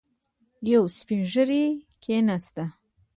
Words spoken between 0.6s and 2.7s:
يو سپين ږيری کېناست.